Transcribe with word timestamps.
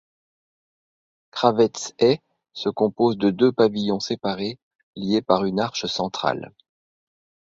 Kravets 1.31 1.93
et 1.99 2.21
se 2.53 2.69
compose 2.69 3.19
de 3.19 3.29
deux 3.29 3.51
pavillons 3.51 3.99
séparés, 3.99 4.57
liés 4.95 5.21
par 5.21 5.45
une 5.45 5.59
arche 5.59 5.85
centrale. 5.85 6.55